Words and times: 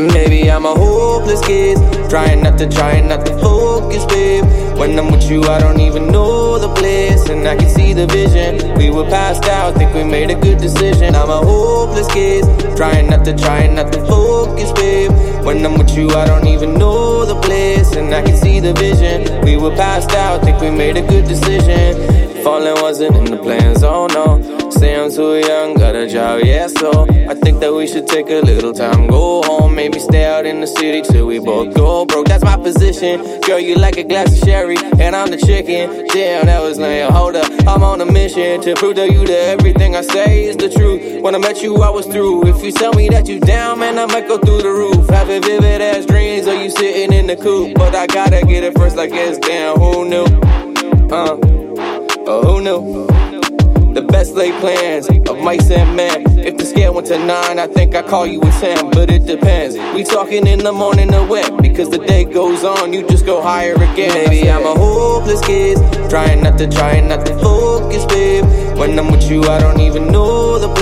Maybe 0.00 0.50
I'm 0.50 0.64
a 0.64 0.74
hopeless 0.74 1.44
kid, 1.44 1.76
trying 2.08 2.42
not 2.42 2.56
to, 2.56 2.66
trying 2.66 3.08
not 3.08 3.26
to 3.26 3.38
focus, 3.38 4.06
babe. 4.06 4.44
When 4.78 4.98
I'm 4.98 5.12
with 5.12 5.30
you, 5.30 5.42
I 5.42 5.60
don't 5.60 5.78
even 5.78 6.10
know 6.10 6.58
the 6.58 6.72
place, 6.74 7.28
and 7.28 7.46
I 7.46 7.54
can 7.54 7.68
see 7.68 7.92
the 7.92 8.06
vision. 8.06 8.78
We 8.78 8.88
were 8.88 9.04
passed 9.04 9.44
out, 9.44 9.74
think 9.74 9.92
we 9.92 10.02
made 10.02 10.30
a 10.30 10.40
good 10.40 10.56
decision. 10.56 11.14
I'm 11.14 11.28
a 11.28 11.44
hopeless 11.44 12.08
kid, 12.08 12.44
trying 12.78 13.10
not 13.10 13.26
to, 13.26 13.36
trying 13.36 13.74
not 13.74 13.92
to 13.92 14.00
focus, 14.06 14.72
babe. 14.72 15.12
When 15.44 15.64
I'm 15.66 15.76
with 15.76 15.94
you, 15.94 16.08
I 16.08 16.24
don't 16.24 16.46
even 16.46 16.78
know 16.78 17.26
the 17.26 17.38
place, 17.38 17.94
and 17.94 18.14
I 18.14 18.22
can 18.22 18.38
see 18.38 18.58
the 18.58 18.72
vision. 18.72 19.44
We 19.44 19.58
were 19.58 19.76
passed 19.76 20.12
out, 20.12 20.42
think 20.42 20.62
we 20.62 20.70
made 20.70 20.96
a 20.96 21.06
good 21.06 21.26
decision. 21.26 22.42
Falling 22.42 22.80
wasn't 22.80 23.16
in 23.16 23.24
the 23.26 23.36
plans, 23.36 23.82
oh 23.82 24.06
no. 24.06 24.59
Say 24.80 24.98
I'm 24.98 25.12
too 25.12 25.36
young, 25.36 25.74
got 25.74 25.94
a 25.94 26.08
job, 26.08 26.40
yeah, 26.42 26.66
so 26.66 27.02
I 27.28 27.34
think 27.34 27.60
that 27.60 27.70
we 27.70 27.86
should 27.86 28.06
take 28.06 28.30
a 28.30 28.40
little 28.40 28.72
time, 28.72 29.08
go 29.08 29.42
home, 29.42 29.74
maybe 29.74 29.98
stay 29.98 30.24
out 30.24 30.46
in 30.46 30.62
the 30.62 30.66
city 30.66 31.02
till 31.02 31.26
we 31.26 31.38
both 31.38 31.74
go 31.74 32.06
broke. 32.06 32.28
That's 32.28 32.42
my 32.42 32.56
position. 32.56 33.40
Girl, 33.42 33.60
you 33.60 33.74
like 33.74 33.98
a 33.98 34.04
glass 34.04 34.32
of 34.32 34.38
sherry, 34.38 34.78
and 34.98 35.14
I'm 35.14 35.30
the 35.30 35.36
chicken. 35.36 36.06
Damn, 36.06 36.46
that 36.46 36.62
was 36.62 36.78
lame. 36.78 37.12
Hold 37.12 37.36
up, 37.36 37.52
I'm 37.68 37.82
on 37.82 38.00
a 38.00 38.06
mission 38.06 38.62
to 38.62 38.74
prove 38.74 38.94
to 38.94 39.04
you 39.12 39.26
that 39.26 39.58
everything 39.60 39.96
I 39.96 40.00
say 40.00 40.46
is 40.46 40.56
the 40.56 40.70
truth. 40.70 41.20
When 41.20 41.34
I 41.34 41.38
met 41.38 41.60
you, 41.60 41.76
I 41.82 41.90
was 41.90 42.06
through. 42.06 42.46
If 42.46 42.64
you 42.64 42.72
tell 42.72 42.94
me 42.94 43.10
that 43.10 43.28
you 43.28 43.38
down, 43.38 43.80
man, 43.80 43.98
I 43.98 44.06
might 44.06 44.26
go 44.28 44.38
through 44.38 44.62
the 44.62 44.70
roof. 44.70 45.10
Having 45.10 45.42
vivid 45.42 45.82
ass 45.82 46.06
dreams, 46.06 46.46
or 46.46 46.54
you 46.54 46.70
sitting 46.70 47.12
in 47.12 47.26
the 47.26 47.36
coop. 47.36 47.74
But 47.74 47.94
I 47.94 48.06
gotta 48.06 48.46
get 48.46 48.64
it 48.64 48.74
first, 48.78 48.96
like 48.96 49.10
it's 49.12 49.36
damn, 49.46 49.76
who 49.76 50.08
knew? 50.08 50.24
Uh, 51.14 51.36
oh, 52.26 52.42
who 52.46 52.62
knew? 52.62 53.19
Best 54.10 54.34
laid 54.34 54.54
plans 54.60 55.08
of 55.08 55.38
mice 55.38 55.70
and 55.70 55.96
men. 55.96 56.38
If 56.38 56.56
the 56.56 56.64
scale 56.64 56.94
went 56.94 57.06
to 57.08 57.18
nine, 57.18 57.58
I 57.58 57.66
think 57.66 57.94
I 57.94 58.02
call 58.02 58.26
you 58.26 58.40
a 58.40 58.50
ten, 58.60 58.90
but 58.90 59.10
it 59.10 59.24
depends. 59.24 59.76
We 59.94 60.02
talking 60.04 60.46
in 60.46 60.58
the 60.60 60.72
morning 60.72 61.14
or 61.14 61.26
what? 61.26 61.62
Because 61.62 61.90
the 61.90 61.98
day 61.98 62.24
goes 62.24 62.64
on, 62.64 62.92
you 62.92 63.06
just 63.08 63.24
go 63.24 63.40
higher 63.40 63.74
again. 63.74 64.12
Maybe 64.28 64.50
I'm 64.50 64.64
a 64.64 64.74
hopeless 64.74 65.40
kid, 65.42 65.78
trying 66.10 66.42
not 66.42 66.58
to, 66.58 66.68
trying 66.68 67.08
not 67.08 67.24
to 67.26 67.38
focus, 67.38 68.04
babe. 68.06 68.44
When 68.76 68.98
I'm 68.98 69.10
with 69.10 69.30
you, 69.30 69.42
I 69.44 69.60
don't 69.60 69.80
even 69.80 70.10
know 70.10 70.39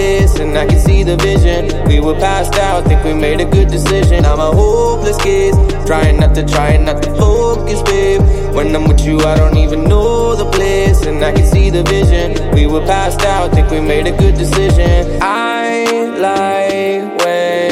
place, 0.00 0.34
and 0.40 0.56
I 0.56 0.66
can 0.66 0.80
see 0.88 1.02
the 1.02 1.16
vision. 1.16 1.62
We 1.88 2.00
were 2.00 2.18
passed 2.28 2.54
out, 2.66 2.84
think 2.88 3.04
we 3.04 3.14
made 3.28 3.40
a 3.40 3.48
good 3.56 3.68
decision. 3.68 4.24
I'm 4.24 4.40
a 4.50 4.52
hopeless 4.62 5.18
kid, 5.26 5.52
trying 5.86 6.16
not 6.22 6.34
to, 6.36 6.42
trying 6.56 6.84
not 6.88 7.02
to 7.04 7.10
focus, 7.24 7.82
babe. 7.82 8.22
When 8.56 8.74
I'm 8.76 8.86
with 8.88 9.02
you, 9.08 9.16
I 9.32 9.34
don't 9.40 9.58
even 9.64 9.80
know 9.84 10.34
the 10.42 10.48
place, 10.56 11.00
and 11.08 11.18
I 11.28 11.32
can 11.36 11.46
see 11.54 11.68
the 11.70 11.82
vision. 11.96 12.28
We 12.56 12.66
were 12.72 12.84
passed 12.94 13.22
out, 13.34 13.52
think 13.54 13.70
we 13.70 13.80
made 13.80 14.06
a 14.12 14.16
good 14.22 14.36
decision. 14.44 15.18
I 15.20 15.68
like 16.26 17.04
when 17.20 17.69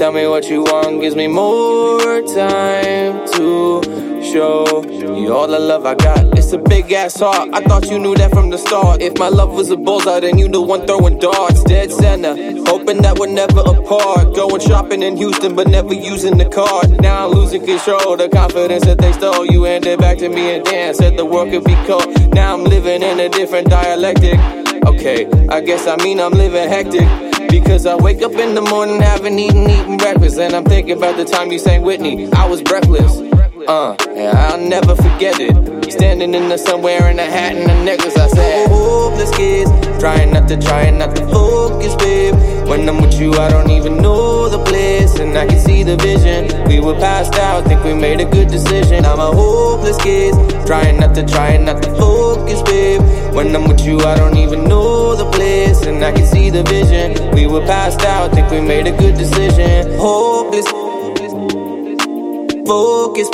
tell 0.00 0.12
me 0.12 0.26
what 0.26 0.48
you 0.48 0.62
want, 0.62 0.98
gives 1.02 1.14
me 1.14 1.26
more 1.26 2.22
time 2.22 3.20
to 3.32 3.82
show 4.24 4.82
you 4.88 5.30
all 5.30 5.46
the 5.46 5.58
love 5.58 5.84
I 5.84 5.94
got. 5.94 6.38
It's 6.38 6.54
a 6.54 6.58
big 6.58 6.90
ass 6.90 7.20
heart. 7.20 7.50
I 7.52 7.60
thought 7.60 7.90
you 7.90 7.98
knew 7.98 8.14
that 8.14 8.30
from 8.30 8.48
the 8.48 8.56
start. 8.56 9.02
If 9.02 9.18
my 9.18 9.28
love 9.28 9.52
was 9.52 9.70
a 9.70 9.76
bullseye, 9.76 10.20
then 10.20 10.38
you 10.38 10.48
the 10.48 10.62
one 10.62 10.86
throwing 10.86 11.18
darts. 11.18 11.62
Dead 11.64 11.92
center, 11.92 12.34
hoping 12.64 13.02
that 13.02 13.18
we're 13.18 13.26
never 13.26 13.60
apart. 13.60 14.34
Going 14.34 14.62
shopping 14.62 15.02
in 15.02 15.18
Houston, 15.18 15.54
but 15.54 15.68
never 15.68 15.92
using 15.92 16.38
the 16.38 16.48
card. 16.48 16.98
Now 17.02 17.26
I'm 17.26 17.32
losing 17.32 17.66
control. 17.66 18.16
The 18.16 18.30
confidence 18.30 18.86
that 18.86 18.96
they 18.96 19.12
stole, 19.12 19.44
you 19.44 19.64
handed 19.64 19.98
back 19.98 20.16
to 20.18 20.30
me 20.30 20.54
and 20.54 20.64
Dan 20.64 20.94
said 20.94 21.18
the 21.18 21.26
world 21.26 21.50
could 21.50 21.64
be 21.64 21.74
cold. 21.84 22.08
Now 22.32 22.54
I'm 22.54 22.64
living 22.64 23.02
in 23.02 23.20
a 23.20 23.28
different 23.28 23.68
dialectic. 23.68 24.40
Okay, 24.86 25.28
I 25.50 25.60
guess 25.60 25.86
I 25.86 25.96
mean 25.96 26.20
I'm 26.20 26.32
living 26.32 26.70
hectic. 26.70 27.29
Because 27.50 27.84
I 27.84 27.96
wake 27.96 28.22
up 28.22 28.32
in 28.32 28.54
the 28.54 28.60
morning, 28.60 29.00
haven't 29.00 29.38
eaten, 29.38 29.68
eating 29.68 29.96
breakfast, 29.96 30.38
and 30.38 30.54
I'm 30.54 30.64
thinking 30.64 30.96
about 30.96 31.16
the 31.16 31.24
time 31.24 31.50
you 31.50 31.58
sang 31.58 31.82
Whitney. 31.82 32.30
I 32.32 32.46
was 32.46 32.62
breathless. 32.62 33.18
Uh, 33.68 33.94
and 34.10 34.38
I'll 34.38 34.60
never 34.60 34.94
forget 34.94 35.38
it. 35.40 35.92
Standing 35.92 36.34
in 36.34 36.48
the 36.48 36.56
sun 36.56 36.82
wearing 36.82 37.18
a 37.18 37.24
hat 37.24 37.54
and 37.56 37.70
a 37.70 37.84
necklace, 37.84 38.16
I 38.16 38.28
said, 38.28 38.68
Hopeless 38.68 39.34
kids, 39.36 39.70
trying 39.98 40.32
not 40.32 40.48
to, 40.48 40.56
trying 40.56 40.98
not 40.98 41.16
to 41.16 41.26
focus, 41.80 41.94
babe. 41.96 42.34
When 42.68 42.88
I'm 42.88 43.00
with 43.00 43.18
you, 43.20 43.32
I 43.34 43.48
don't 43.48 43.70
even 43.70 43.96
know 43.98 44.48
the 44.48 44.62
place, 44.64 45.18
and 45.18 45.36
I 45.36 45.46
can 45.46 45.58
see 45.58 45.82
the 45.82 45.96
vision. 45.96 46.68
We 46.68 46.80
were 46.80 46.94
passed 46.94 47.34
out, 47.34 47.64
think 47.64 47.82
we 47.84 47.94
made 47.94 48.20
a 48.20 48.24
good 48.24 48.48
decision. 48.48 49.04
I'm 49.04 49.18
a 49.18 49.32
hopeless 49.32 49.96
kid, 49.98 50.34
trying 50.66 51.00
not 51.00 51.14
to, 51.14 51.26
trying 51.26 51.64
not 51.64 51.82
to 51.82 51.90
focus, 51.96 52.62
babe. 52.62 53.00
When 53.34 53.54
I'm 53.54 53.68
with 53.68 53.80
you, 53.84 54.00
I 54.00 54.16
don't 54.16 54.36
even 54.36 54.64
know 54.64 55.16
the 55.16 55.30
place, 55.30 55.82
and 55.86 56.04
I 56.04 56.12
can 56.12 56.26
see 56.26 56.50
the 56.50 56.62
vision. 56.64 57.34
We 57.34 57.46
were 57.46 57.64
passed 57.66 58.02
out, 58.02 58.32
think 58.32 58.50
we 58.50 58.60
made 58.60 58.86
a 58.86 58.96
good 58.96 59.16
decision. 59.16 59.98
Hopeless, 59.98 60.66
focus. 62.66 63.28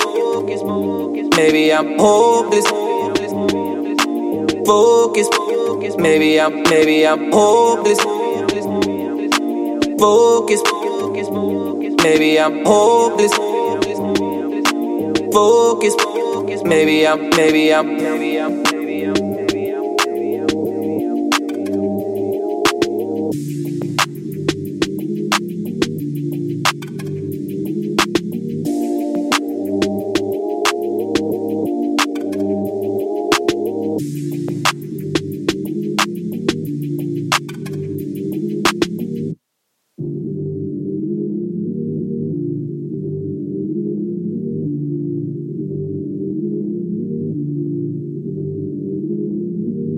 Maybe 1.37 1.73
I'm 1.73 1.99
hopeless. 1.99 2.67
Focus. 4.67 5.29
Maybe 5.99 6.41
I'm, 6.41 6.63
maybe 6.63 7.07
I'm 7.07 7.31
hopeless. 7.33 8.16
Focus. 9.99 10.63
Maybe 12.03 12.39
I'm 12.39 12.65
hopeless. 12.65 13.33
Focus. 15.33 15.95
Maybe 16.65 17.07
I'm, 17.07 17.31
maybe 17.31 17.73
I'm, 17.73 17.97
maybe 17.97 18.41
I'm. 18.41 18.76